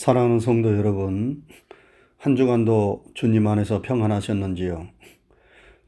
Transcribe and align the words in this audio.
사랑하는 0.00 0.40
성도 0.40 0.74
여러분, 0.78 1.44
한 2.16 2.34
주간도 2.34 3.04
주님 3.12 3.46
안에서 3.46 3.82
평안하셨는지요? 3.82 4.88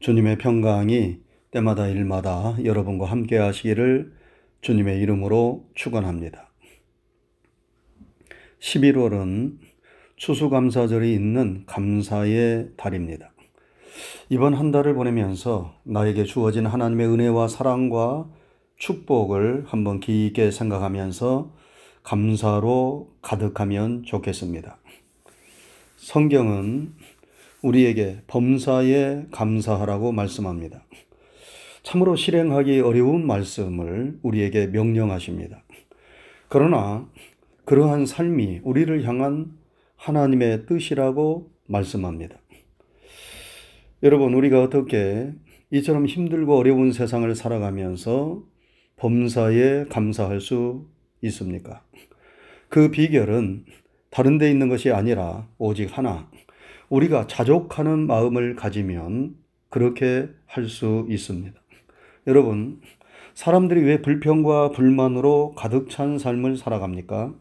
주님의 0.01 0.37
평강이 0.37 1.17
때마다 1.49 1.87
일마다 1.87 2.55
여러분과 2.63 3.07
함께 3.07 3.37
하시기를 3.39 4.13
주님의 4.61 4.99
이름으로 4.99 5.65
축원합니다. 5.73 6.51
11월은 8.59 9.57
추수감사절이 10.17 11.11
있는 11.11 11.63
감사의 11.65 12.73
달입니다. 12.77 13.33
이번 14.29 14.53
한 14.53 14.69
달을 14.69 14.93
보내면서 14.93 15.73
나에게 15.85 16.25
주어진 16.25 16.67
하나님의 16.67 17.07
은혜와 17.07 17.47
사랑과 17.47 18.29
축복을 18.77 19.63
한번 19.65 19.99
깊게 19.99 20.51
생각하면서 20.51 21.62
감사로 22.03 23.09
가득하면 23.21 24.03
좋겠습니다. 24.03 24.77
성경은 25.95 26.93
우리에게 27.61 28.21
범사에 28.27 29.27
감사하라고 29.31 30.11
말씀합니다. 30.11 30.83
참으로 31.81 32.15
실행하기 32.15 32.81
어려운 32.81 33.25
말씀을 33.25 34.19
우리에게 34.21 34.67
명령하십니다. 34.67 35.63
그러나 36.49 37.09
그러한 37.65 38.05
삶이 38.05 38.61
우리를 38.63 39.03
향한 39.05 39.57
하나님의 39.95 40.65
뜻이라고 40.65 41.49
말씀합니다. 41.67 42.37
여러분, 44.03 44.33
우리가 44.33 44.61
어떻게 44.61 45.31
이처럼 45.71 46.05
힘들고 46.05 46.57
어려운 46.57 46.91
세상을 46.91 47.33
살아가면서 47.33 48.43
범사에 48.97 49.85
감사할 49.85 50.41
수 50.41 50.85
있습니까? 51.23 51.81
그 52.69 52.91
비결은 52.91 53.65
다른 54.09 54.37
데 54.37 54.49
있는 54.49 54.69
것이 54.69 54.91
아니라 54.91 55.47
오직 55.57 55.97
하나. 55.97 56.29
우리가 56.89 57.27
자족하는 57.27 58.05
마음을 58.07 58.55
가지면 58.55 59.35
그렇게 59.69 60.29
할 60.45 60.67
수 60.67 61.07
있습니다. 61.09 61.59
여러분, 62.27 62.79
사람들이 63.33 63.81
왜 63.81 64.01
불평과 64.01 64.69
불만으로 64.69 65.53
가득 65.55 65.89
찬 65.89 66.19
삶을 66.19 66.57
살아갑니까? 66.57 67.33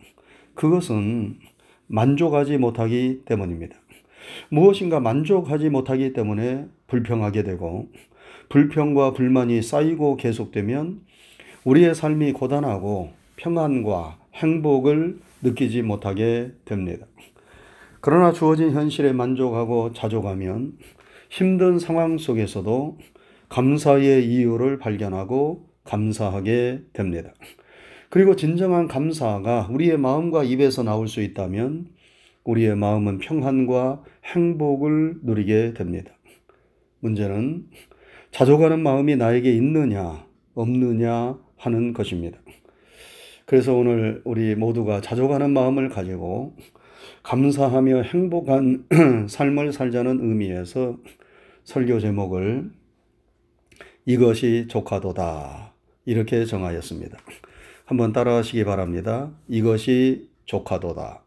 그것은 0.54 1.38
만족하지 1.86 2.56
못하기 2.56 3.22
때문입니다. 3.26 3.76
무엇인가 4.48 5.00
만족하지 5.00 5.68
못하기 5.68 6.14
때문에 6.14 6.66
불평하게 6.86 7.42
되고, 7.42 7.88
불평과 8.48 9.12
불만이 9.12 9.60
쌓이고 9.60 10.16
계속되면 10.16 11.02
우리의 11.64 11.94
삶이 11.94 12.32
고단하고 12.32 13.12
평안과 13.42 14.20
행복을 14.34 15.18
느끼지 15.42 15.82
못하게 15.82 16.52
됩니다. 16.64 17.06
그러나 18.00 18.32
주어진 18.32 18.70
현실에 18.70 19.12
만족하고 19.12 19.92
자족하면 19.92 20.78
힘든 21.28 21.80
상황 21.80 22.18
속에서도 22.18 22.98
감사의 23.48 24.26
이유를 24.26 24.78
발견하고 24.78 25.66
감사하게 25.84 26.82
됩니다. 26.92 27.34
그리고 28.10 28.36
진정한 28.36 28.86
감사가 28.86 29.68
우리의 29.70 29.98
마음과 29.98 30.44
입에서 30.44 30.84
나올 30.84 31.08
수 31.08 31.20
있다면 31.20 31.86
우리의 32.44 32.76
마음은 32.76 33.18
평안과 33.18 34.04
행복을 34.24 35.16
누리게 35.22 35.74
됩니다. 35.74 36.12
문제는 37.00 37.66
자족하는 38.30 38.82
마음이 38.82 39.16
나에게 39.16 39.52
있느냐, 39.52 40.24
없느냐 40.54 41.38
하는 41.56 41.92
것입니다. 41.92 42.38
그래서 43.46 43.74
오늘 43.74 44.22
우리 44.24 44.54
모두가 44.54 45.00
자족하는 45.00 45.52
마음을 45.52 45.88
가지고 45.88 46.54
감사하며 47.22 48.02
행복한 48.02 48.84
삶을 49.28 49.72
살자는 49.72 50.20
의미에서 50.20 50.96
설교 51.64 52.00
제목을 52.00 52.70
이것이 54.06 54.66
조카도다. 54.68 55.72
이렇게 56.04 56.44
정하였습니다. 56.44 57.18
한번 57.84 58.12
따라 58.12 58.36
하시기 58.36 58.64
바랍니다. 58.64 59.30
이것이 59.48 60.28
조카도다. 60.46 61.22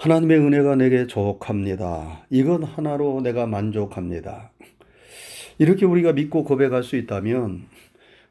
하나님의 0.00 0.38
은혜가 0.38 0.76
내게 0.76 1.06
족합니다. 1.06 2.26
이것 2.30 2.60
하나로 2.76 3.20
내가 3.22 3.46
만족합니다. 3.46 4.50
이렇게 5.58 5.86
우리가 5.86 6.12
믿고 6.12 6.44
고백할 6.44 6.82
수 6.82 6.96
있다면 6.96 7.66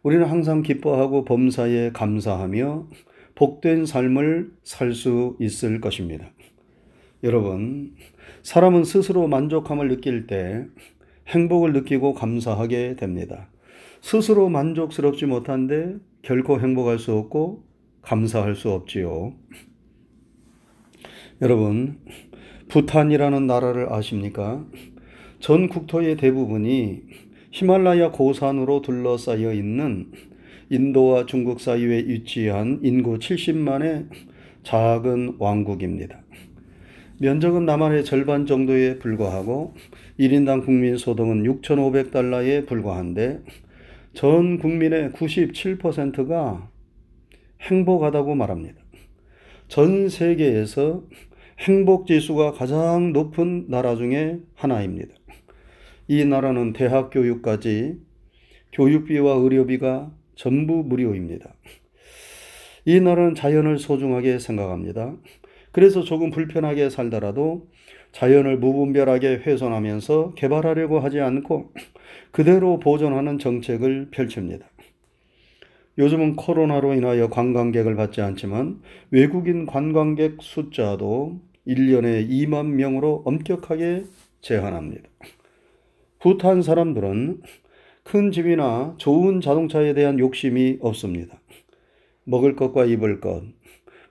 우리는 0.06 0.24
항상 0.24 0.62
기뻐하고 0.62 1.26
범사에 1.26 1.90
감사하며 1.92 2.88
복된 3.34 3.88
삶을 3.88 4.52
살 4.64 4.94
수 4.94 5.36
있을 5.40 5.82
것입니다. 5.82 6.30
여러분, 7.24 7.96
사람은 8.44 8.84
스스로 8.84 9.28
만족함을 9.28 9.88
느낄 9.88 10.28
때 10.28 10.64
행복을 11.30 11.74
느끼고 11.74 12.14
감사하게 12.14 12.98
됩니다. 12.98 13.50
스스로 14.00 14.48
만족스럽지 14.48 15.26
못한데 15.26 15.96
결코 16.22 16.60
행복할 16.60 17.00
수 17.00 17.14
없고 17.14 17.64
감사할 18.04 18.54
수 18.54 18.70
없지요. 18.70 19.34
여러분, 21.42 21.98
부탄이라는 22.68 23.48
나라를 23.48 23.92
아십니까? 23.92 24.64
전 25.40 25.68
국토의 25.68 26.18
대부분이 26.18 27.25
히말라야 27.56 28.12
고산으로 28.12 28.82
둘러싸여 28.82 29.54
있는 29.54 30.12
인도와 30.70 31.26
중국 31.26 31.62
사이에 31.62 32.00
위치한 32.06 32.82
인구 32.84 33.18
70만의 33.18 34.10
작은 34.64 35.36
왕국입니다. 35.40 36.22
면적은 37.18 37.66
남한의 37.66 38.04
절반 38.04 38.46
정도에 38.46 39.00
불과하고 39.00 39.74
1인당 40.20 40.66
국민 40.66 40.98
소득은 40.98 41.44
6,500달러에 41.44 42.68
불과한데 42.68 43.40
전 44.14 44.60
국민의 44.60 45.12
97%가 45.12 46.70
행복하다고 47.62 48.36
말합니다. 48.36 48.82
전 49.70 50.10
세계에서 50.10 51.04
행복 51.60 52.08
지수가 52.08 52.52
가장 52.52 53.14
높은 53.14 53.70
나라 53.70 53.96
중에 53.96 54.40
하나입니다. 54.56 55.16
이 56.08 56.24
나라는 56.24 56.74
대학 56.74 57.10
교육까지 57.10 57.98
교육비와 58.72 59.34
의료비가 59.36 60.12
전부 60.36 60.84
무료입니다. 60.84 61.56
이 62.86 63.00
나라는 63.00 63.34
자연을 63.34 63.80
소중하게 63.80 64.38
생각합니다. 64.38 65.16
그래서 65.72 66.04
조금 66.04 66.30
불편하게 66.30 66.90
살더라도 66.90 67.68
자연을 68.12 68.58
무분별하게 68.60 69.42
훼손하면서 69.46 70.36
개발하려고 70.36 71.00
하지 71.00 71.20
않고 71.20 71.74
그대로 72.32 72.80
보존하는 72.80 73.40
정책을 73.40 74.10
펼칩니다. 74.12 74.68
요즘은 75.98 76.36
코로나로 76.36 76.94
인하여 76.94 77.30
관광객을 77.30 77.96
받지 77.96 78.22
않지만 78.22 78.82
외국인 79.12 79.66
관광객 79.66 80.38
숫자도 80.42 81.40
1년에 81.66 82.30
2만 82.30 82.68
명으로 82.76 83.24
엄격하게 83.26 84.04
제한합니다. 84.42 85.10
부탄 86.25 86.63
사람들은 86.63 87.44
큰 88.02 88.31
집이나 88.31 88.96
좋은 88.97 89.41
자동차에 89.41 89.94
대한 89.94 90.18
욕심이 90.18 90.80
없습니다. 90.81 91.40
먹을 92.24 92.56
것과 92.56 92.86
입을 92.86 93.22
것, 93.22 93.44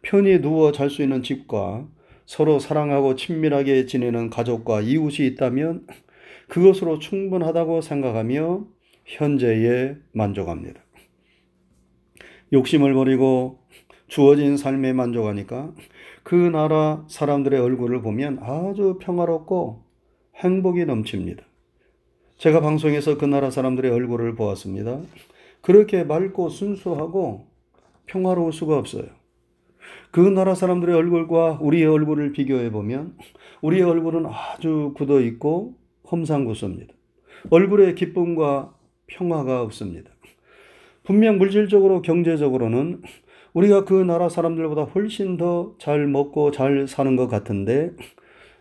편히 0.00 0.40
누워 0.40 0.70
잘 0.70 0.90
수 0.90 1.02
있는 1.02 1.24
집과 1.24 1.88
서로 2.24 2.60
사랑하고 2.60 3.16
친밀하게 3.16 3.86
지내는 3.86 4.30
가족과 4.30 4.82
이웃이 4.82 5.26
있다면 5.26 5.88
그것으로 6.46 7.00
충분하다고 7.00 7.80
생각하며 7.80 8.64
현재에 9.06 9.96
만족합니다. 10.12 10.80
욕심을 12.52 12.94
버리고 12.94 13.58
주어진 14.06 14.56
삶에 14.56 14.92
만족하니까 14.92 15.74
그 16.22 16.36
나라 16.36 17.04
사람들의 17.08 17.58
얼굴을 17.58 18.02
보면 18.02 18.38
아주 18.40 19.00
평화롭고 19.02 19.82
행복이 20.36 20.84
넘칩니다. 20.84 21.43
제가 22.44 22.60
방송에서 22.60 23.16
그 23.16 23.24
나라 23.24 23.48
사람들의 23.48 23.90
얼굴을 23.90 24.34
보았습니다. 24.34 25.00
그렇게 25.62 26.04
맑고 26.04 26.50
순수하고 26.50 27.46
평화로울 28.04 28.52
수가 28.52 28.76
없어요. 28.76 29.06
그 30.10 30.20
나라 30.20 30.54
사람들의 30.54 30.94
얼굴과 30.94 31.60
우리의 31.62 31.86
얼굴을 31.86 32.32
비교해 32.32 32.70
보면 32.70 33.16
우리의 33.62 33.84
얼굴은 33.84 34.26
아주 34.26 34.92
굳어 34.94 35.22
있고 35.22 35.78
험상궂습니다. 36.12 36.92
얼굴에 37.48 37.94
기쁨과 37.94 38.74
평화가 39.06 39.62
없습니다. 39.62 40.10
분명 41.02 41.38
물질적으로 41.38 42.02
경제적으로는 42.02 43.00
우리가 43.54 43.86
그 43.86 43.94
나라 43.94 44.28
사람들보다 44.28 44.82
훨씬 44.82 45.38
더 45.38 45.76
잘 45.78 46.06
먹고 46.06 46.50
잘 46.50 46.88
사는 46.88 47.16
것 47.16 47.26
같은데 47.26 47.92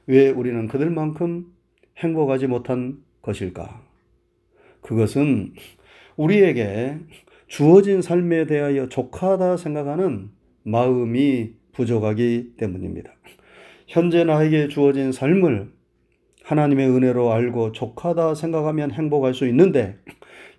왜 0.07 0.30
우리는 0.30 0.69
그들만큼 0.69 1.47
행복하지 1.97 2.47
못한 2.47 3.03
것일까? 3.24 3.81
그것은 4.81 5.54
우리에게 6.16 7.00
주어진 7.48 8.02
삶에 8.02 8.46
대하여 8.46 8.90
족하다 8.90 9.58
생각하는 9.58 10.30
마음이 10.64 11.54
부족하기 11.74 12.54
때문입니다. 12.58 13.12
현재 13.88 14.24
나에게 14.24 14.68
주어진 14.68 15.12
삶을 15.12 15.72
하나님의 16.44 16.90
은혜로 16.90 17.31
알고 17.31 17.72
족하다 17.72 18.36
생각하면 18.36 18.92
행복할 18.92 19.34
수 19.34 19.48
있는데 19.48 19.98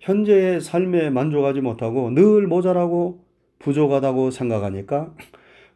현재의 0.01 0.61
삶에 0.61 1.09
만족하지 1.09 1.61
못하고 1.61 2.09
늘 2.11 2.47
모자라고 2.47 3.23
부족하다고 3.59 4.31
생각하니까 4.31 5.13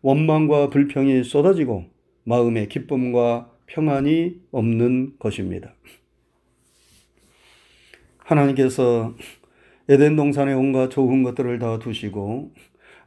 원망과 0.02 0.70
불평이 0.70 1.24
쏟아지고 1.24 1.86
마음의 2.24 2.70
기쁨과 2.70 3.52
평안이 3.68 4.40
없는 4.52 5.14
것입니다. 5.20 5.74
하나님께서 8.30 9.16
에덴 9.90 10.16
동산에 10.16 10.54
온갖 10.54 10.90
좋은 10.92 11.24
것들을 11.24 11.58
다 11.60 11.80
두시고 11.80 12.52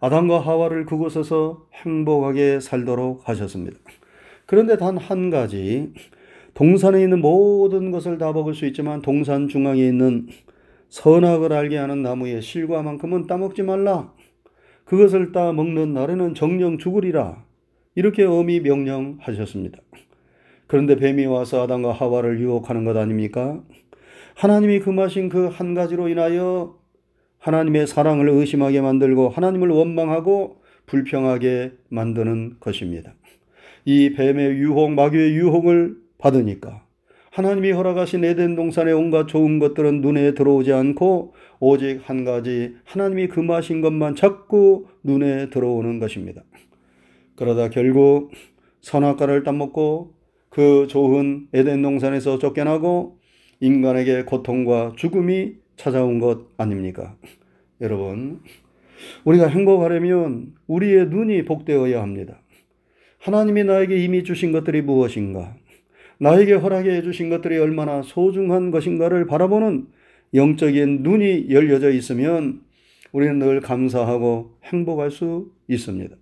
아담과 0.00 0.40
하와를 0.40 0.84
그곳에서 0.86 1.66
행복하게 1.74 2.58
살도록 2.60 3.28
하셨습니다. 3.28 3.78
그런데 4.46 4.76
단 4.76 4.98
한 4.98 5.30
가지 5.30 5.92
동산에 6.54 7.02
있는 7.02 7.20
모든 7.20 7.90
것을 7.92 8.18
다 8.18 8.32
먹을 8.32 8.54
수 8.54 8.66
있지만 8.66 9.00
동산 9.00 9.48
중앙에 9.48 9.80
있는 9.86 10.26
선악을 10.88 11.52
알게 11.52 11.76
하는 11.78 12.02
나무의 12.02 12.42
실과만큼은 12.42 13.26
따먹지 13.26 13.62
말라. 13.62 14.12
그것을 14.84 15.32
따 15.32 15.52
먹는 15.52 15.94
날에는 15.94 16.34
정령 16.34 16.78
죽으리라. 16.78 17.44
이렇게 17.94 18.24
어미 18.24 18.60
명령하셨습니다. 18.60 19.78
그런데 20.66 20.96
뱀이 20.96 21.26
와서 21.26 21.62
아담과 21.62 21.92
하와를 21.92 22.40
유혹하는 22.40 22.84
것 22.84 22.96
아닙니까? 22.96 23.62
하나님이 24.34 24.80
금하신 24.80 25.28
그 25.28 25.48
한 25.48 25.74
가지로 25.74 26.08
인하여 26.08 26.78
하나님의 27.38 27.86
사랑을 27.86 28.28
의심하게 28.28 28.80
만들고 28.80 29.28
하나님을 29.28 29.68
원망하고 29.68 30.62
불평하게 30.86 31.72
만드는 31.88 32.56
것입니다. 32.60 33.14
이 33.84 34.12
뱀의 34.12 34.58
유혹, 34.58 34.92
마귀의 34.92 35.34
유혹을 35.36 35.96
받으니까 36.18 36.84
하나님이 37.32 37.72
허락하신 37.72 38.24
에덴 38.24 38.54
동산의 38.56 38.92
온갖 38.94 39.26
좋은 39.26 39.58
것들은 39.58 40.02
눈에 40.02 40.34
들어오지 40.34 40.72
않고 40.72 41.34
오직 41.60 42.00
한 42.04 42.24
가지 42.24 42.74
하나님이 42.84 43.28
금하신 43.28 43.80
것만 43.80 44.14
자꾸 44.16 44.86
눈에 45.02 45.48
들어오는 45.50 45.98
것입니다. 45.98 46.42
그러다 47.36 47.70
결국 47.70 48.30
선악과를 48.82 49.42
따먹고 49.44 50.14
그 50.50 50.86
좋은 50.88 51.48
에덴 51.54 51.82
동산에서 51.82 52.38
쫓겨나고 52.38 53.18
인간에게 53.62 54.24
고통과 54.24 54.92
죽음이 54.96 55.54
찾아온 55.76 56.18
것 56.18 56.48
아닙니까? 56.56 57.14
여러분, 57.80 58.40
우리가 59.24 59.46
행복하려면 59.46 60.52
우리의 60.66 61.06
눈이 61.06 61.44
복되어야 61.44 62.02
합니다. 62.02 62.40
하나님이 63.20 63.62
나에게 63.62 64.02
이미 64.02 64.24
주신 64.24 64.50
것들이 64.50 64.82
무엇인가? 64.82 65.54
나에게 66.18 66.54
허락해 66.54 67.02
주신 67.02 67.30
것들이 67.30 67.56
얼마나 67.58 68.02
소중한 68.02 68.72
것인가를 68.72 69.26
바라보는 69.26 69.86
영적인 70.34 71.04
눈이 71.04 71.46
열려져 71.50 71.90
있으면 71.90 72.62
우리는 73.12 73.38
늘 73.38 73.60
감사하고 73.60 74.56
행복할 74.64 75.12
수 75.12 75.52
있습니다. 75.68 76.16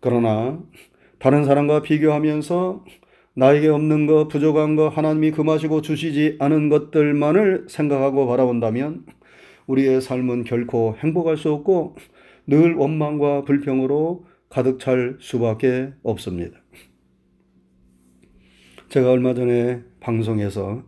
그러나 0.00 0.62
다른 1.18 1.44
사람과 1.44 1.82
비교하면서 1.82 2.84
나에게 3.38 3.68
없는 3.68 4.06
것, 4.06 4.28
부족한 4.28 4.76
것, 4.76 4.88
하나님이 4.88 5.30
금하시고 5.30 5.82
주시지 5.82 6.36
않은 6.38 6.70
것들만을 6.70 7.66
생각하고 7.68 8.26
바라본다면 8.26 9.04
우리의 9.66 10.00
삶은 10.00 10.44
결코 10.44 10.96
행복할 11.02 11.36
수 11.36 11.52
없고 11.52 11.96
늘 12.46 12.74
원망과 12.76 13.44
불평으로 13.44 14.24
가득 14.48 14.80
찰 14.80 15.18
수밖에 15.20 15.92
없습니다. 16.02 16.58
제가 18.88 19.10
얼마 19.10 19.34
전에 19.34 19.82
방송에서 20.00 20.84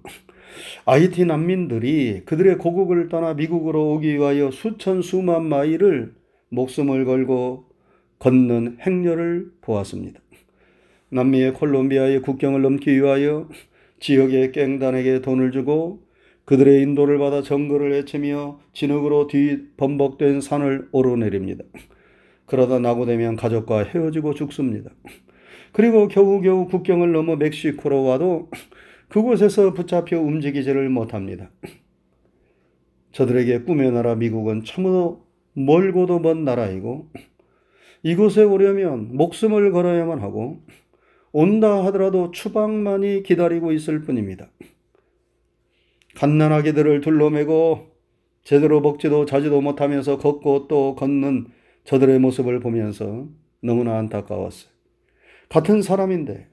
IT 0.87 1.27
난민들이 1.27 2.23
그들의 2.25 2.57
고국을 2.57 3.11
떠나 3.11 3.35
미국으로 3.35 3.93
오기 3.93 4.15
위하여 4.15 4.51
수천 4.51 5.03
수만 5.03 5.45
마일을 5.45 6.15
목숨을 6.49 7.05
걸고 7.05 7.67
걷는 8.19 8.79
행렬을 8.81 9.53
보았습니다. 9.61 10.21
남미의 11.11 11.55
콜롬비아의 11.55 12.21
국경을 12.21 12.63
넘기 12.63 12.95
위하여 12.95 13.49
지역의 14.01 14.53
깽단에게 14.53 15.23
돈을 15.23 15.53
주고 15.53 16.03
그들의 16.45 16.83
인도를 16.83 17.19
받아 17.19 17.43
정글을 17.43 17.95
헤치며 17.95 18.61
진흙으로 18.73 19.27
뒤범벅된 19.27 20.41
산을 20.41 20.89
오르내립니다. 20.93 21.65
그러다 22.47 22.79
낙오되면 22.79 23.37
가족과 23.37 23.85
헤어지고 23.85 24.35
죽습니다. 24.35 24.91
그리고 25.73 26.09
겨우겨우 26.09 26.69
국경을 26.69 27.13
넘어 27.13 27.37
멕시코로 27.37 28.05
와도 28.05 28.51
그곳에서 29.09 29.73
붙잡혀 29.73 30.21
움직이지를 30.21 30.89
못합니다. 30.89 31.51
저들에게 33.13 33.61
꿈의 33.63 33.93
나라 33.93 34.15
미국은 34.15 34.65
참으로 34.65 35.27
멀고도 35.55 36.21
먼 36.21 36.45
나라이고 36.45 37.09
이곳에 38.03 38.43
오려면 38.45 39.17
목숨을 39.17 39.73
걸어야만 39.73 40.21
하고 40.21 40.63
온다 41.33 41.85
하더라도 41.87 42.31
추방만이 42.31 43.23
기다리고 43.23 43.73
있을 43.73 44.01
뿐입니다. 44.01 44.49
갓난아기들을 46.15 47.01
둘러매고 47.01 47.89
제대로 48.43 48.81
먹지도 48.81 49.27
자지도 49.27 49.61
못하면서 49.61 50.19
걷고 50.19 50.69
또 50.69 50.95
걷는 50.95 51.47
저들의 51.85 52.19
모습을 52.19 52.61
보면서 52.61 53.29
너무나 53.61 53.99
안타까웠어요. 53.99 54.71
같은 55.49 55.83
사람인데 55.83 56.49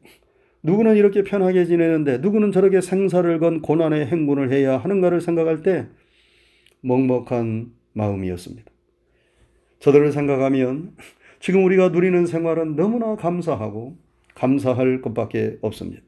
누구는 0.64 0.96
이렇게 0.96 1.24
편하게 1.24 1.66
지내는데 1.66 2.18
누구는 2.20 2.52
저렇게 2.52 2.82
생사를 2.82 3.40
건 3.40 3.62
고난의 3.62 4.08
행군을 4.08 4.52
해야 4.52 4.78
하는가를 4.78 5.22
생각할 5.22 5.62
때 5.62 5.88
먹먹한 6.82 7.72
마음이었습니다. 7.94 8.72
저들을 9.80 10.12
생각하면 10.12 10.96
지금 11.40 11.64
우리가 11.64 11.90
누리는 11.90 12.26
생활은 12.26 12.76
너무나 12.76 13.16
감사하고 13.16 13.98
감사할 14.36 15.02
것밖에 15.02 15.58
없습니다. 15.62 16.04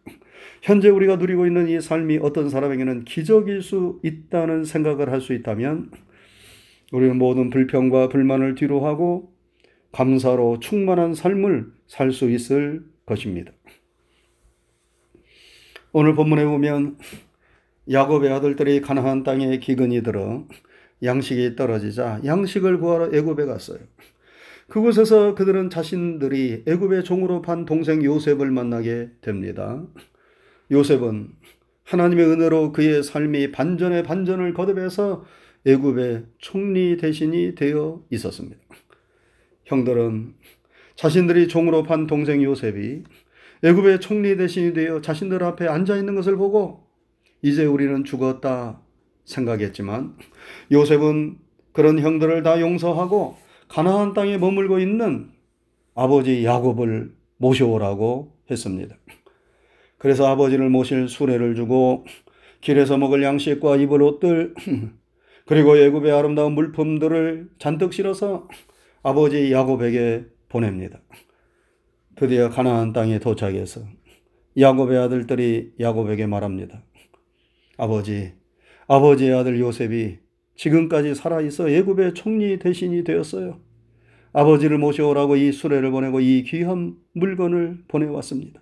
현재 0.62 0.90
우리가 0.90 1.16
누리고 1.16 1.48
있는 1.48 1.68
이 1.68 1.82
삶이 1.82 2.20
어떤 2.22 2.50
사람에게는 2.50 3.06
기적일 3.06 3.62
수 3.62 4.00
있다는 4.04 4.64
생각을 4.64 5.12
할 5.12 5.22
수 5.22 5.34
있다면 5.34 5.92
우리는 6.92 7.18
모든 7.18 7.50
불평과 7.50 8.10
불만을 8.10 8.56
뒤로하고 8.56 9.34
감사로 9.92 10.60
충만한 10.60 11.14
삶을 11.14 11.72
살 11.88 12.12
수 12.12 12.30
있을 12.30 12.84
것입니다. 13.06 13.52
오늘 15.92 16.14
본문에 16.16 16.46
보면 16.46 16.98
야곱의 17.90 18.32
아들들이 18.32 18.82
가나안 18.82 19.24
땅에 19.24 19.58
기근이 19.60 20.04
들어 20.04 20.46
양식이 21.04 21.56
떨어지자 21.56 22.22
양식을 22.26 22.80
구하러 22.80 23.16
애굽에 23.16 23.46
갔어요. 23.46 23.80
그곳에서 24.68 25.34
그들은 25.34 25.70
자신들이 25.70 26.64
애굽의 26.68 27.06
종으로 27.06 27.42
판 27.42 27.66
동생 27.66 28.04
요셉을 28.04 28.52
만나게 28.52 29.10
됩니다. 29.22 29.82
요셉은 30.72 31.30
하나님의 31.86 32.26
은혜로 32.26 32.74
그의 32.74 33.02
삶이 33.02 33.52
반전의 33.52 34.04
반전을 34.04 34.54
거듭해서 34.54 35.24
애굽의 35.66 36.26
총리 36.38 36.98
대신이 36.98 37.56
되어 37.56 38.04
있었습니다. 38.12 38.58
형들은 39.66 40.34
자신들이 40.96 41.48
종으로 41.48 41.84
판 41.84 42.06
동생 42.06 42.44
요셉이 42.44 43.04
애굽의 43.64 44.02
총리 44.02 44.36
대신이 44.36 44.74
되어 44.74 45.00
자신들 45.00 45.44
앞에 45.44 45.68
앉아 45.68 45.96
있는 45.96 46.16
것을 46.16 46.36
보고 46.36 46.88
이제 47.42 47.64
우리는 47.66 48.04
죽었다 48.04 48.82
생각했지만 49.24 50.18
요셉은 50.72 51.38
그런 51.72 52.00
형들을 52.00 52.44
다 52.44 52.60
용서하고 52.60 53.47
가나안 53.68 54.14
땅에 54.14 54.38
머물고 54.38 54.80
있는 54.80 55.32
아버지 55.96 56.46
야곱을 56.46 57.14
모셔오라고 57.38 58.34
했습니다. 58.50 58.96
그래서 59.98 60.28
아버지를 60.28 60.70
모실 60.70 61.08
수레를 61.10 61.56
주고 61.56 62.06
길에서 62.62 62.98
먹을 62.98 63.24
양식과 63.24 63.78
입을 63.78 64.02
옷들 64.02 64.54
그리고 65.46 65.78
애굽의 65.78 66.12
아름다운 66.12 66.54
물품들을 66.54 67.50
잔뜩 67.58 67.94
실어서 67.94 68.48
아버지 69.04 69.52
야곱에게 69.52 70.26
보냅니다. 70.50 71.00
드디어 72.16 72.50
가나안 72.50 72.94
땅에 72.94 73.20
도착해서 73.20 73.82
야곱의 74.60 74.98
아들들이 74.98 75.74
야곱에게 75.80 76.26
말합니다. 76.26 76.84
아버지, 77.78 78.34
아버지의 78.88 79.34
아들 79.34 79.60
요셉이 79.60 80.20
지금까지 80.58 81.16
살아있어 81.16 81.72
예굽의 81.72 82.14
총리 82.14 82.60
대신이 82.60 83.04
되었어요. 83.04 83.60
아버지를 84.34 84.78
모셔오라고 84.78 85.36
이 85.38 85.52
수레를 85.52 85.92
보내고 85.92 86.20
이 86.20 86.44
귀한 86.44 86.98
물건을 87.14 87.84
보내왔습니다. 87.88 88.62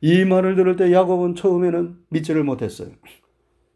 이 0.00 0.24
말을 0.24 0.56
들을 0.56 0.76
때 0.76 0.92
야곱은 0.92 1.34
처음에는 1.34 1.96
믿지를 2.08 2.42
못했어요. 2.42 2.88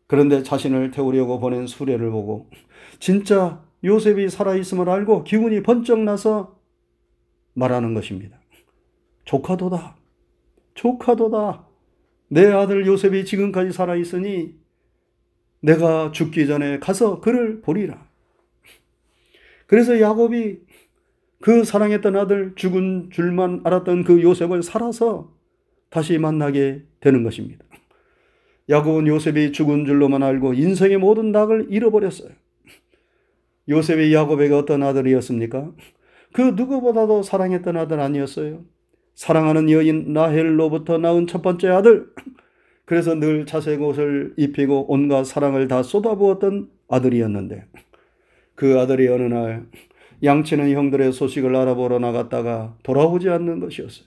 그런데 0.06 0.42
자신을 0.42 0.90
태우려고 0.90 1.38
보낸 1.38 1.66
수레를 1.66 2.10
보고 2.10 2.50
진짜 2.98 3.62
요셉이 3.82 4.30
살아있음을 4.30 4.88
알고 4.88 5.24
기운이 5.24 5.62
번쩍 5.62 6.00
나서 6.00 6.58
말하는 7.52 7.94
것입니다. 7.94 8.38
조카도다. 9.24 9.96
조카도다. 10.74 11.66
내 12.28 12.46
아들 12.46 12.86
요셉이 12.86 13.24
지금까지 13.24 13.72
살아있으니 13.72 14.63
내가 15.64 16.12
죽기 16.12 16.46
전에 16.46 16.78
가서 16.78 17.20
그를 17.20 17.62
보리라. 17.62 18.06
그래서 19.66 19.98
야곱이 19.98 20.58
그 21.40 21.64
사랑했던 21.64 22.16
아들 22.16 22.52
죽은 22.54 23.08
줄만 23.10 23.62
알았던 23.64 24.04
그 24.04 24.22
요셉을 24.22 24.62
살아서 24.62 25.32
다시 25.88 26.18
만나게 26.18 26.82
되는 27.00 27.22
것입니다. 27.22 27.64
야곱은 28.68 29.06
요셉이 29.06 29.52
죽은 29.52 29.86
줄로만 29.86 30.22
알고 30.22 30.52
인생의 30.52 30.98
모든 30.98 31.32
낙을 31.32 31.68
잃어버렸어요. 31.70 32.30
요셉이 33.68 34.12
야곱에게 34.12 34.52
어떤 34.52 34.82
아들이었습니까? 34.82 35.72
그 36.34 36.42
누구보다도 36.42 37.22
사랑했던 37.22 37.76
아들 37.78 38.00
아니었어요. 38.00 38.64
사랑하는 39.14 39.70
여인 39.70 40.12
라헬로부터 40.12 40.98
낳은 40.98 41.26
첫 41.26 41.40
번째 41.40 41.68
아들. 41.68 42.12
그래서 42.84 43.14
늘 43.14 43.46
자색 43.46 43.80
옷을 43.82 44.34
입히고 44.36 44.92
온갖 44.92 45.24
사랑을 45.24 45.68
다 45.68 45.82
쏟아부었던 45.82 46.68
아들이었는데 46.88 47.64
그 48.54 48.78
아들이 48.78 49.08
어느 49.08 49.22
날 49.22 49.66
양치는 50.22 50.70
형들의 50.72 51.12
소식을 51.12 51.54
알아보러 51.54 51.98
나갔다가 51.98 52.76
돌아오지 52.82 53.28
않는 53.30 53.60
것이었어요. 53.60 54.06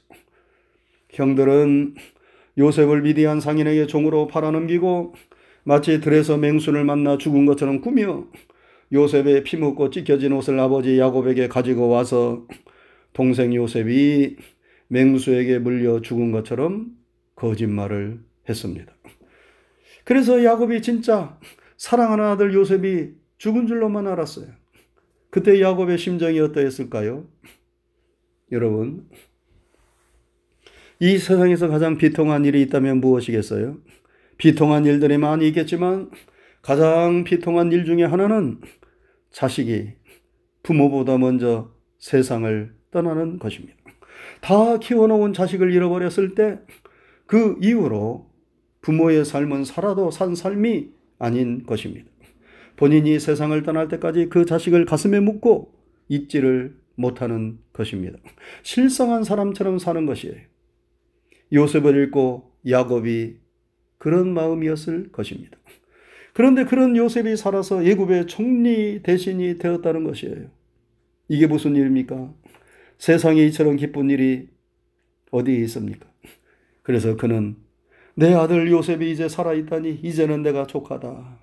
형들은 1.09 1.95
요셉을 2.57 3.01
미디안 3.01 3.39
상인에게 3.39 3.87
종으로 3.87 4.27
팔아넘기고 4.27 5.13
마치 5.63 5.99
들에서 5.99 6.37
맹수를 6.37 6.85
만나 6.85 7.17
죽은 7.17 7.45
것처럼 7.45 7.81
꾸며 7.81 8.25
요셉의 8.93 9.43
피 9.43 9.57
묻고 9.57 9.89
찢겨진 9.89 10.31
옷을 10.31 10.59
아버지 10.59 10.97
야곱에게 10.97 11.49
가지고 11.49 11.89
와서 11.89 12.47
동생 13.13 13.53
요셉이 13.53 14.37
맹수에게 14.87 15.59
물려 15.59 16.01
죽은 16.01 16.31
것처럼 16.31 16.87
거짓말을 17.35 18.26
했습니다. 18.47 18.93
그래서 20.03 20.43
야곱이 20.43 20.81
진짜 20.81 21.37
사랑하는 21.77 22.23
아들 22.23 22.53
요셉이 22.53 23.13
죽은 23.37 23.67
줄로만 23.67 24.07
알았어요. 24.07 24.47
그때 25.29 25.61
야곱의 25.61 25.97
심정이 25.97 26.39
어떠했을까요? 26.39 27.27
여러분, 28.51 29.07
이 30.99 31.17
세상에서 31.17 31.67
가장 31.67 31.97
비통한 31.97 32.45
일이 32.45 32.61
있다면 32.63 33.01
무엇이겠어요? 33.01 33.77
비통한 34.37 34.85
일들이 34.85 35.17
많이 35.17 35.47
있겠지만 35.49 36.09
가장 36.61 37.23
비통한 37.23 37.71
일 37.71 37.85
중에 37.85 38.03
하나는 38.03 38.61
자식이 39.31 39.93
부모보다 40.63 41.17
먼저 41.17 41.71
세상을 41.99 42.73
떠나는 42.91 43.39
것입니다. 43.39 43.75
다 44.41 44.79
키워놓은 44.79 45.33
자식을 45.33 45.73
잃어버렸을 45.73 46.33
때 46.33 46.59
그 47.27 47.57
이후로 47.61 48.25
부모의 48.81 49.25
삶은 49.25 49.65
살아도 49.65 50.11
산 50.11 50.35
삶이 50.35 50.89
아닌 51.19 51.65
것입니다. 51.65 52.09
본인이 52.75 53.19
세상을 53.19 53.61
떠날 53.63 53.87
때까지 53.87 54.29
그 54.29 54.45
자식을 54.45 54.85
가슴에 54.85 55.19
묻고 55.19 55.73
잊지를 56.09 56.75
못하는 56.95 57.59
것입니다. 57.73 58.17
실성한 58.63 59.23
사람처럼 59.23 59.79
사는 59.79 60.05
것이에요. 60.05 60.35
요셉을 61.53 62.03
읽고 62.05 62.51
야곱이 62.67 63.37
그런 63.97 64.33
마음이었을 64.33 65.11
것입니다. 65.11 65.57
그런데 66.33 66.65
그런 66.65 66.95
요셉이 66.95 67.35
살아서 67.35 67.83
예굽의 67.83 68.27
총리 68.27 69.01
대신이 69.01 69.57
되었다는 69.57 70.03
것이에요. 70.03 70.49
이게 71.29 71.47
무슨 71.47 71.75
일입니까? 71.75 72.33
세상에 72.99 73.43
이처럼 73.47 73.75
기쁜 73.75 74.09
일이 74.09 74.49
어디에 75.31 75.55
있습니까? 75.61 76.07
그래서 76.83 77.15
그는 77.17 77.55
내 78.19 78.33
아들 78.33 78.71
요셉이 78.71 79.11
이제 79.11 79.29
살아있다니 79.29 79.99
이제는 80.01 80.41
내가 80.41 80.65
족하다. 80.65 81.37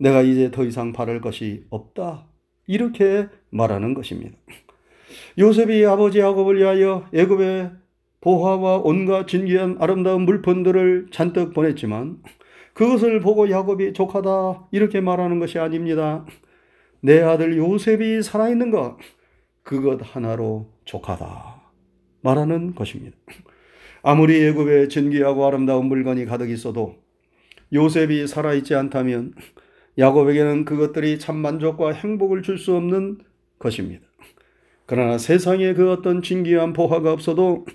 내가 0.00 0.22
이제 0.22 0.50
더 0.50 0.64
이상 0.64 0.92
바랄 0.92 1.20
것이 1.20 1.66
없다. 1.70 2.26
이렇게 2.66 3.28
말하는 3.50 3.94
것입니다. 3.94 4.36
요셉이 5.38 5.86
아버지 5.86 6.18
야곱을 6.18 6.58
위하여 6.58 7.06
애굽의 7.14 7.70
보화와 8.20 8.78
온갖 8.78 9.28
진귀한 9.28 9.76
아름다운 9.78 10.22
물품들을 10.22 11.10
잔뜩 11.12 11.54
보냈지만 11.54 12.24
그것을 12.74 13.20
보고 13.20 13.48
야곱이 13.48 13.92
족하다 13.92 14.70
이렇게 14.72 15.00
말하는 15.00 15.38
것이 15.38 15.60
아닙니다. 15.60 16.26
내 17.00 17.22
아들 17.22 17.56
요셉이 17.56 18.24
살아있는 18.24 18.72
것 18.72 18.98
그것 19.62 20.00
하나로 20.02 20.72
족하다 20.86 21.62
말하는 22.22 22.74
것입니다. 22.74 23.16
아무리 24.02 24.44
애굽에 24.46 24.88
진귀하고 24.88 25.46
아름다운 25.46 25.86
물건이 25.86 26.24
가득 26.24 26.50
있어도 26.50 26.96
요셉이 27.72 28.26
살아있지 28.26 28.74
않다면 28.74 29.34
야곱에게는 29.98 30.64
그것들이 30.64 31.18
참 31.18 31.36
만족과 31.36 31.92
행복을 31.92 32.42
줄 32.42 32.58
수 32.58 32.76
없는 32.76 33.18
것입니다. 33.58 34.06
그러나 34.86 35.18
세상에 35.18 35.74
그 35.74 35.90
어떤 35.90 36.22
진귀한 36.22 36.72
보화가 36.72 37.12
없어도 37.12 37.66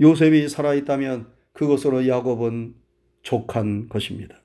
요셉이 0.00 0.48
살아있다면 0.48 1.28
그것으로 1.52 2.08
야곱은 2.08 2.74
족한 3.22 3.88
것입니다. 3.88 4.36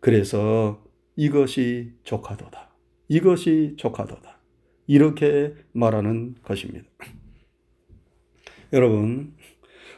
그래서 0.00 0.82
이것이 1.16 1.92
족하도다. 2.04 2.70
이것이 3.08 3.74
족하도다. 3.76 4.38
이렇게 4.86 5.54
말하는 5.72 6.34
것입니다. 6.42 6.86
여러분, 8.72 9.33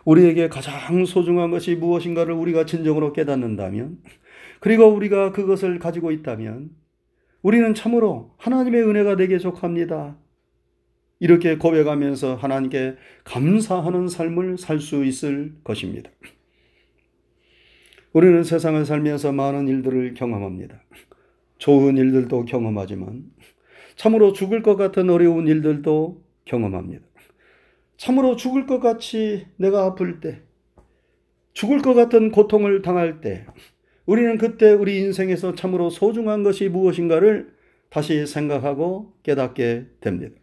우리에게 0.07 0.49
가장 0.49 1.05
소중한 1.05 1.51
것이 1.51 1.75
무엇인가를 1.75 2.33
우리가 2.33 2.65
진정으로 2.65 3.13
깨닫는다면, 3.13 3.99
그리고 4.61 4.87
우리가 4.87 5.33
그것을 5.33 5.79
가지고 5.79 6.13
있다면, 6.13 6.71
우리는 7.43 7.75
참으로 7.75 8.35
하나님의 8.39 8.83
은혜가 8.83 9.17
되게 9.17 9.39
족합니다. 9.39 10.17
이렇게 11.19 11.57
고백하면서 11.57 12.37
하나님께 12.37 12.97
감사하는 13.25 14.09
삶을 14.09 14.59
살 14.59 14.81
수 14.81 15.05
있을 15.05 15.55
것입니다. 15.65 16.11
우리는 18.13 18.45
세상을 18.45 18.85
살면서 18.85 19.33
많은 19.33 19.69
일들을 19.69 20.15
경험합니다. 20.15 20.83
좋은 21.59 21.97
일들도 21.97 22.45
경험하지만 22.45 23.25
참으로 23.97 24.33
죽을 24.33 24.63
것 24.63 24.77
같은 24.77 25.11
어려운 25.11 25.49
일들도 25.49 26.23
경험합니다. 26.45 27.05
참으로 27.97 28.37
죽을 28.37 28.67
것 28.67 28.81
같이 28.81 29.47
내가 29.57 29.85
아플 29.85 30.21
때, 30.21 30.43
죽을 31.53 31.81
것 31.81 31.95
같은 31.95 32.31
고통을 32.31 32.83
당할 32.83 33.21
때, 33.21 33.47
우리는 34.05 34.39
그때 34.39 34.73
우리 34.73 34.99
인생에서 35.01 35.55
참으로 35.55 35.91
소중한 35.91 36.43
것이 36.43 36.69
무엇인가를 36.69 37.55
다시 37.89 38.27
생각하고 38.27 39.13
깨닫게 39.23 39.87
됩니다. 40.01 40.37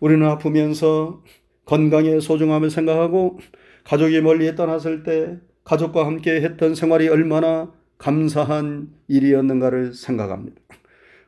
우리는 0.00 0.26
아프면서 0.26 1.22
건강의 1.64 2.20
소중함을 2.20 2.70
생각하고 2.70 3.38
가족이 3.84 4.20
멀리 4.20 4.54
떠났을 4.54 5.02
때 5.02 5.38
가족과 5.64 6.06
함께 6.06 6.40
했던 6.40 6.74
생활이 6.74 7.08
얼마나 7.08 7.72
감사한 7.98 8.90
일이었는가를 9.08 9.94
생각합니다. 9.94 10.60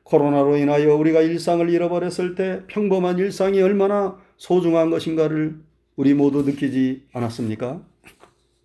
코로나로 0.04 0.56
인하여 0.56 0.94
우리가 0.94 1.20
일상을 1.20 1.68
잃어버렸을 1.68 2.34
때 2.34 2.62
평범한 2.68 3.18
일상이 3.18 3.60
얼마나 3.60 4.18
소중한 4.38 4.88
것인가를 4.90 5.60
우리 5.96 6.14
모두 6.14 6.42
느끼지 6.42 7.08
않았습니까? 7.12 7.84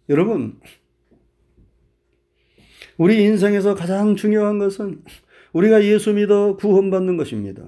여러분, 0.09 0.59
우리 2.97 3.23
인생에서 3.23 3.75
가장 3.75 4.15
중요한 4.15 4.59
것은 4.59 5.03
우리가 5.51 5.83
예수 5.83 6.13
믿어 6.13 6.55
구원받는 6.57 7.17
것입니다. 7.17 7.63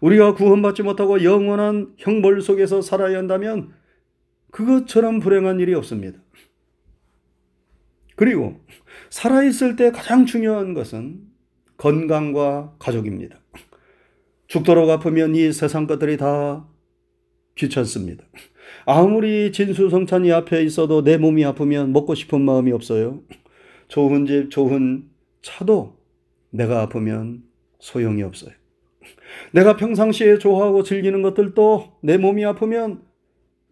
우리가 0.00 0.34
구원받지 0.34 0.82
못하고 0.82 1.24
영원한 1.24 1.94
형벌 1.96 2.42
속에서 2.42 2.82
살아야 2.82 3.16
한다면 3.16 3.72
그것처럼 4.50 5.20
불행한 5.20 5.58
일이 5.60 5.74
없습니다. 5.74 6.18
그리고 8.14 8.60
살아있을 9.10 9.76
때 9.76 9.90
가장 9.90 10.26
중요한 10.26 10.74
것은 10.74 11.20
건강과 11.76 12.76
가족입니다. 12.78 13.38
죽도록 14.46 14.88
아프면 14.90 15.34
이 15.34 15.52
세상 15.52 15.86
것들이 15.86 16.16
다 16.16 16.66
귀찮습니다. 17.56 18.24
아무리 18.84 19.52
진수성찬이 19.52 20.32
앞에 20.32 20.62
있어도 20.62 21.02
내 21.02 21.16
몸이 21.16 21.44
아프면 21.44 21.92
먹고 21.92 22.14
싶은 22.14 22.40
마음이 22.42 22.72
없어요. 22.72 23.22
좋은 23.88 24.26
집, 24.26 24.50
좋은 24.50 25.08
차도 25.42 25.96
내가 26.50 26.82
아프면 26.82 27.42
소용이 27.78 28.22
없어요. 28.22 28.52
내가 29.52 29.76
평상시에 29.76 30.38
좋아하고 30.38 30.82
즐기는 30.82 31.22
것들도 31.22 31.98
내 32.02 32.18
몸이 32.18 32.44
아프면 32.44 33.02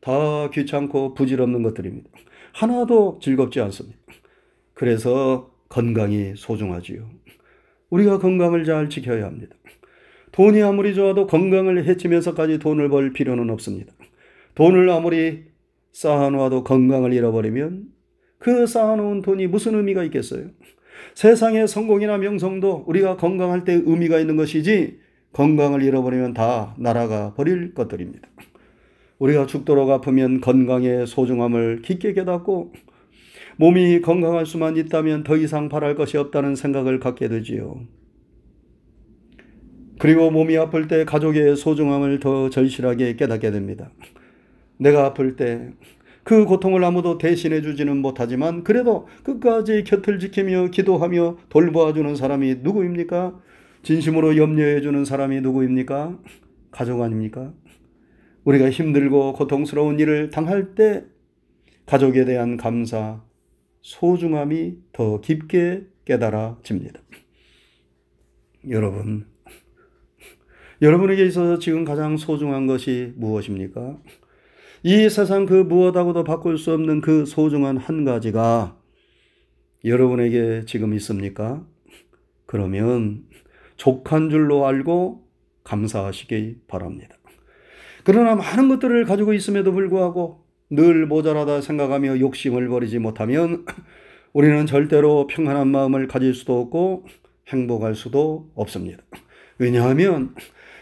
다 0.00 0.50
귀찮고 0.50 1.14
부질없는 1.14 1.62
것들입니다. 1.62 2.10
하나도 2.52 3.18
즐겁지 3.22 3.60
않습니다. 3.60 3.98
그래서 4.74 5.50
건강이 5.68 6.34
소중하지요. 6.36 7.08
우리가 7.90 8.18
건강을 8.18 8.64
잘 8.64 8.88
지켜야 8.88 9.26
합니다. 9.26 9.56
돈이 10.34 10.60
아무리 10.64 10.96
좋아도 10.96 11.28
건강을 11.28 11.84
해치면서까지 11.86 12.58
돈을 12.58 12.88
벌 12.88 13.12
필요는 13.12 13.50
없습니다. 13.50 13.92
돈을 14.56 14.90
아무리 14.90 15.44
쌓아놓아도 15.92 16.64
건강을 16.64 17.12
잃어버리면 17.12 17.84
그 18.38 18.66
쌓아놓은 18.66 19.22
돈이 19.22 19.46
무슨 19.46 19.76
의미가 19.76 20.02
있겠어요? 20.04 20.48
세상의 21.14 21.68
성공이나 21.68 22.18
명성도 22.18 22.84
우리가 22.88 23.16
건강할 23.16 23.64
때 23.64 23.74
의미가 23.74 24.18
있는 24.18 24.34
것이지 24.34 24.98
건강을 25.34 25.82
잃어버리면 25.84 26.34
다 26.34 26.74
날아가 26.78 27.34
버릴 27.34 27.72
것들입니다. 27.72 28.28
우리가 29.18 29.46
죽도록 29.46 29.88
아프면 29.90 30.40
건강의 30.40 31.06
소중함을 31.06 31.82
깊게 31.82 32.12
깨닫고 32.12 32.72
몸이 33.58 34.00
건강할 34.00 34.46
수만 34.46 34.76
있다면 34.76 35.22
더 35.22 35.36
이상 35.36 35.68
바랄 35.68 35.94
것이 35.94 36.16
없다는 36.16 36.56
생각을 36.56 36.98
갖게 36.98 37.28
되지요. 37.28 37.86
그리고 40.04 40.30
몸이 40.30 40.56
아플 40.58 40.86
때 40.86 41.04
가족의 41.04 41.56
소중함을 41.56 42.20
더 42.20 42.50
절실하게 42.50 43.16
깨닫게 43.16 43.50
됩니다. 43.50 43.90
내가 44.78 45.06
아플 45.06 45.36
때 45.36 45.70
그 46.24 46.46
고통을 46.46 46.82
아무도 46.82 47.18
대신해 47.18 47.60
주지는 47.60 47.98
못하지만 47.98 48.64
그래도 48.64 49.06
끝까지 49.22 49.84
곁을 49.84 50.18
지키며 50.18 50.68
기도하며 50.68 51.36
돌보아주는 51.50 52.16
사람이 52.16 52.56
누구입니까? 52.62 53.38
진심으로 53.82 54.38
염려해 54.38 54.80
주는 54.80 55.04
사람이 55.04 55.42
누구입니까? 55.42 56.18
가족 56.70 57.02
아닙니까? 57.02 57.52
우리가 58.44 58.70
힘들고 58.70 59.34
고통스러운 59.34 60.00
일을 60.00 60.30
당할 60.30 60.74
때 60.74 61.04
가족에 61.84 62.24
대한 62.24 62.56
감사, 62.56 63.22
소중함이 63.82 64.78
더 64.94 65.20
깊게 65.20 65.84
깨달아집니다. 66.06 67.00
여러분, 68.70 69.26
여러분에게 70.84 71.24
있어서 71.24 71.58
지금 71.58 71.86
가장 71.86 72.18
소중한 72.18 72.66
것이 72.66 73.14
무엇입니까? 73.16 73.96
이 74.82 75.08
세상 75.08 75.46
그 75.46 75.54
무엇하고도 75.54 76.24
바꿀 76.24 76.58
수 76.58 76.74
없는 76.74 77.00
그 77.00 77.24
소중한 77.24 77.78
한 77.78 78.04
가지가 78.04 78.76
여러분에게 79.82 80.64
지금 80.66 80.92
있습니까? 80.92 81.64
그러면 82.44 83.22
족한 83.78 84.28
줄로 84.28 84.66
알고 84.66 85.26
감사하시기 85.64 86.64
바랍니다. 86.68 87.16
그러나 88.04 88.34
많은 88.34 88.68
것들을 88.68 89.06
가지고 89.06 89.32
있음에도 89.32 89.72
불구하고 89.72 90.44
늘 90.68 91.06
모자라다 91.06 91.62
생각하며 91.62 92.20
욕심을 92.20 92.68
버리지 92.68 92.98
못하면 92.98 93.64
우리는 94.34 94.66
절대로 94.66 95.28
평안한 95.28 95.66
마음을 95.66 96.08
가질 96.08 96.34
수도 96.34 96.60
없고 96.60 97.06
행복할 97.48 97.94
수도 97.94 98.50
없습니다. 98.54 99.02
왜냐하면 99.56 100.34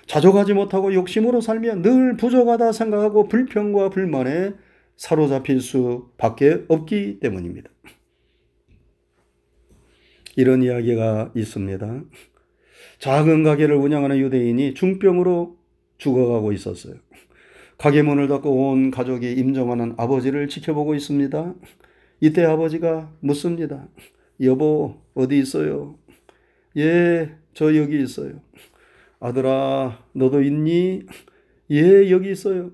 자족하지 0.07 0.55
못하고 0.55 0.93
욕심으로 0.95 1.41
살면 1.41 1.83
늘 1.83 2.17
부족하다 2.17 2.73
생각하고 2.73 3.29
불평과 3.29 3.91
불만에 3.91 4.55
사로잡힐 4.97 5.61
수밖에 5.61 6.65
없기 6.69 7.19
때문입니다. 7.21 7.71
이런 10.37 10.63
이야기가 10.63 11.33
있습니다. 11.35 12.05
작은 12.99 13.43
가게를 13.43 13.77
운영하는 13.77 14.19
유대인이 14.19 14.75
중병으로 14.75 15.57
죽어가고 15.99 16.53
있었어요. 16.53 16.95
가게 17.79 18.03
문을 18.03 18.29
닫고 18.29 18.71
온 18.71 18.91
가족이 18.91 19.33
임종하는 19.33 19.95
아버지를 19.97 20.49
지켜보고 20.49 20.95
있습니다. 20.95 21.55
이때 22.21 22.45
아버지가 22.45 23.13
묻습니다. 23.21 23.89
여보, 24.41 25.03
어디 25.15 25.39
있어요? 25.39 25.99
예, 26.77 27.33
저 27.55 27.77
여기 27.77 28.01
있어요. 28.01 28.41
아들아, 29.23 30.05
너도 30.15 30.43
있니? 30.43 31.07
예, 31.71 32.11
여기 32.11 32.33
있어요. 32.33 32.73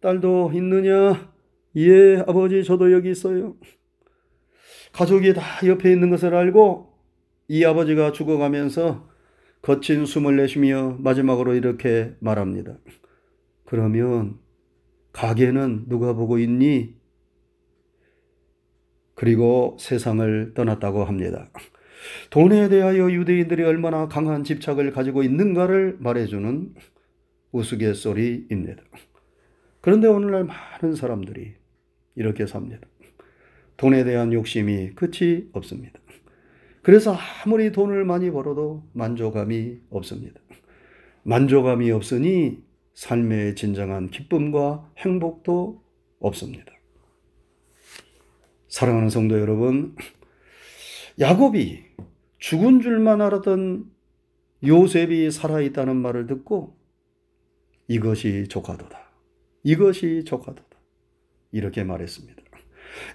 딸도 0.00 0.52
있느냐? 0.54 1.30
예, 1.76 2.16
아버지, 2.26 2.64
저도 2.64 2.90
여기 2.90 3.10
있어요. 3.10 3.54
가족이 4.92 5.34
다 5.34 5.42
옆에 5.66 5.92
있는 5.92 6.08
것을 6.08 6.34
알고 6.34 6.94
이 7.48 7.66
아버지가 7.66 8.12
죽어가면서 8.12 9.10
거친 9.60 10.06
숨을 10.06 10.36
내쉬며 10.36 10.96
마지막으로 11.00 11.54
이렇게 11.54 12.14
말합니다. 12.18 12.78
그러면 13.66 14.38
가게는 15.12 15.84
누가 15.88 16.14
보고 16.14 16.38
있니? 16.38 16.96
그리고 19.14 19.76
세상을 19.78 20.54
떠났다고 20.54 21.04
합니다. 21.04 21.50
돈에 22.30 22.68
대하여 22.68 23.10
유대인들이 23.10 23.62
얼마나 23.62 24.08
강한 24.08 24.44
집착을 24.44 24.92
가지고 24.92 25.22
있는가를 25.22 25.96
말해주는 26.00 26.74
우스갯소리입니다. 27.52 28.82
그런데 29.80 30.08
오늘날 30.08 30.44
많은 30.44 30.94
사람들이 30.94 31.54
이렇게 32.16 32.46
삽니다. 32.46 32.86
돈에 33.76 34.04
대한 34.04 34.32
욕심이 34.32 34.90
끝이 34.90 35.48
없습니다. 35.52 35.98
그래서 36.82 37.16
아무리 37.44 37.72
돈을 37.72 38.04
많이 38.04 38.30
벌어도 38.30 38.84
만족감이 38.92 39.78
없습니다. 39.90 40.40
만족감이 41.22 41.90
없으니 41.90 42.62
삶의 42.94 43.56
진정한 43.56 44.08
기쁨과 44.08 44.92
행복도 44.98 45.82
없습니다. 46.20 46.72
사랑하는 48.68 49.08
성도 49.08 49.38
여러분, 49.38 49.94
야곱이 51.20 51.84
죽은 52.38 52.80
줄만 52.80 53.20
알았던 53.20 53.90
요셉이 54.66 55.30
살아있다는 55.30 55.96
말을 55.96 56.26
듣고 56.26 56.76
이것이 57.86 58.48
조카도다. 58.48 58.98
이것이 59.62 60.24
조카도다. 60.24 60.64
이렇게 61.52 61.84
말했습니다. 61.84 62.42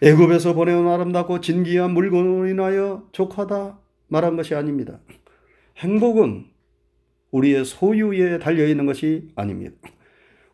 애굽에서 0.02 0.54
보내온 0.54 0.88
아름답고 0.88 1.42
진귀한 1.42 1.92
물건으로 1.92 2.48
인하여 2.48 3.08
족하다 3.12 3.80
말한 4.08 4.36
것이 4.36 4.56
아닙니다. 4.56 5.00
행복은 5.78 6.46
우리의 7.32 7.66
소유에 7.66 8.40
달려 8.40 8.66
있는 8.66 8.86
것이 8.86 9.30
아닙니다. 9.36 9.76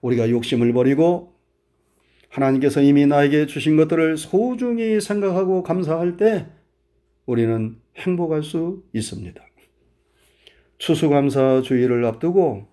우리가 0.01 0.29
욕심을 0.29 0.73
버리고 0.73 1.35
하나님께서 2.29 2.81
이미 2.81 3.05
나에게 3.05 3.45
주신 3.45 3.77
것들을 3.77 4.17
소중히 4.17 4.99
생각하고 4.99 5.63
감사할 5.63 6.17
때 6.17 6.47
우리는 7.25 7.77
행복할 7.97 8.43
수 8.43 8.83
있습니다. 8.93 9.43
추수감사 10.77 11.61
주의를 11.61 12.05
앞두고 12.05 12.67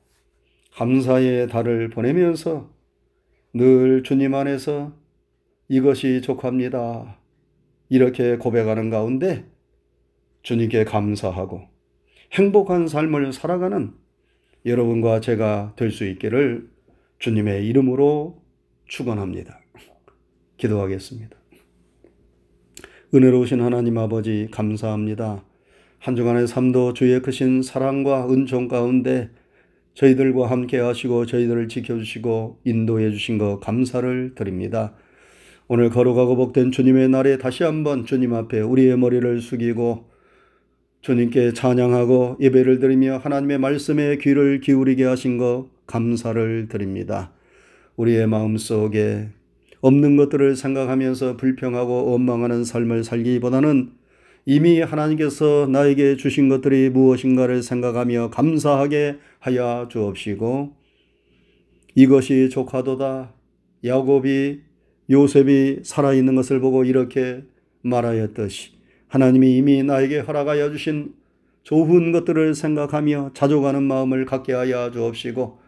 감사의 0.74 1.48
달을 1.48 1.90
보내면서 1.90 2.70
늘 3.54 4.02
주님 4.02 4.34
안에서 4.34 4.92
이것이 5.68 6.22
족합니다. 6.22 7.18
이렇게 7.88 8.36
고백하는 8.36 8.90
가운데 8.90 9.46
주님께 10.42 10.84
감사하고 10.84 11.68
행복한 12.32 12.88
삶을 12.88 13.32
살아가는 13.32 13.94
여러분과 14.64 15.20
제가 15.20 15.74
될 15.76 15.90
수 15.90 16.04
있기를 16.06 16.70
주님의 17.18 17.66
이름으로 17.66 18.42
축원합니다. 18.86 19.60
기도하겠습니다. 20.56 21.41
은혜로우신 23.14 23.60
하나님 23.60 23.98
아버지 23.98 24.48
감사합니다. 24.50 25.44
한 25.98 26.16
주간의 26.16 26.48
삶도 26.48 26.94
주의 26.94 27.20
크신 27.20 27.60
사랑과 27.60 28.26
은총 28.26 28.68
가운데 28.68 29.28
저희들과 29.92 30.50
함께 30.50 30.78
하시고 30.78 31.26
저희들을 31.26 31.68
지켜주시고 31.68 32.60
인도해 32.64 33.10
주신 33.10 33.36
것 33.36 33.60
감사를 33.60 34.34
드립니다. 34.34 34.94
오늘 35.68 35.90
걸어가고 35.90 36.36
복된 36.36 36.70
주님의 36.70 37.10
날에 37.10 37.36
다시 37.36 37.64
한번 37.64 38.06
주님 38.06 38.32
앞에 38.32 38.62
우리의 38.62 38.96
머리를 38.96 39.42
숙이고 39.42 40.08
주님께 41.02 41.52
찬양하고 41.52 42.38
예배를 42.40 42.78
드리며 42.78 43.18
하나님의 43.18 43.58
말씀에 43.58 44.16
귀를 44.22 44.60
기울이게 44.60 45.04
하신 45.04 45.36
것 45.36 45.68
감사를 45.86 46.68
드립니다. 46.70 47.30
우리의 47.96 48.26
마음 48.26 48.56
속에 48.56 49.28
없는 49.82 50.16
것들을 50.16 50.54
생각하면서 50.56 51.36
불평하고 51.36 52.12
원망하는 52.12 52.64
삶을 52.64 53.02
살기보다는 53.04 53.90
이미 54.46 54.80
하나님께서 54.80 55.68
나에게 55.70 56.16
주신 56.16 56.48
것들이 56.48 56.88
무엇인가를 56.90 57.62
생각하며 57.62 58.30
감사하게 58.30 59.18
하여 59.40 59.88
주옵시고 59.90 60.72
이것이 61.94 62.48
조카도다 62.48 63.34
야곱이 63.84 64.60
요셉이 65.10 65.80
살아있는 65.82 66.36
것을 66.36 66.60
보고 66.60 66.84
이렇게 66.84 67.42
말하였듯이 67.82 68.70
하나님이 69.08 69.56
이미 69.56 69.82
나에게 69.82 70.20
허락하여 70.20 70.70
주신 70.70 71.12
좋은 71.64 72.12
것들을 72.12 72.54
생각하며 72.54 73.32
자족하는 73.34 73.82
마음을 73.82 74.26
갖게 74.26 74.52
하여 74.52 74.92
주옵시고 74.92 75.61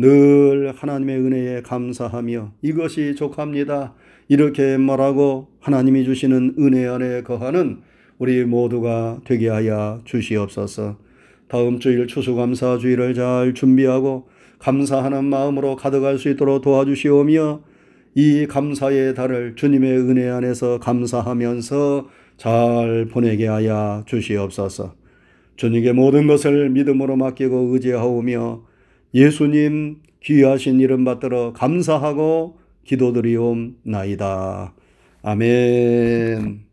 늘 0.00 0.72
하나님의 0.74 1.18
은혜에 1.18 1.60
감사하며 1.60 2.52
이것이 2.62 3.14
족합니다. 3.16 3.92
이렇게 4.28 4.78
말하고 4.78 5.48
하나님이 5.60 6.04
주시는 6.04 6.54
은혜 6.58 6.86
안에 6.86 7.22
거하는 7.22 7.80
우리 8.18 8.42
모두가 8.46 9.20
되게 9.24 9.48
하여 9.48 10.00
주시옵소서. 10.06 10.96
다음 11.48 11.80
주일 11.80 12.06
추수감사주의를 12.06 13.12
잘 13.12 13.52
준비하고 13.52 14.28
감사하는 14.58 15.24
마음으로 15.26 15.76
가득할 15.76 16.16
수 16.16 16.30
있도록 16.30 16.62
도와주시오며 16.62 17.60
이 18.14 18.46
감사의 18.46 19.14
달을 19.14 19.54
주님의 19.56 19.98
은혜 19.98 20.30
안에서 20.30 20.78
감사하면서 20.78 22.08
잘 22.38 23.06
보내게 23.10 23.46
하여 23.48 24.02
주시옵소서. 24.06 24.94
주님께 25.56 25.92
모든 25.92 26.26
것을 26.26 26.70
믿음으로 26.70 27.16
맡기고 27.16 27.74
의지하오며 27.74 28.69
예수님 29.14 30.02
귀하신 30.22 30.80
이름 30.80 31.04
받들어 31.04 31.52
감사하고 31.52 32.58
기도드리옵나이다. 32.84 34.74
아멘. 35.22 36.69